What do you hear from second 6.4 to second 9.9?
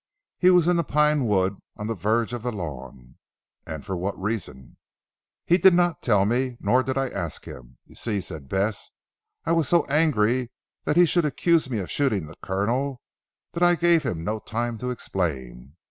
nor did I ask him. You see," said Bess, "I was so